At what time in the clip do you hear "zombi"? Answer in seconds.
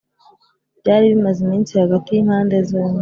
2.67-2.99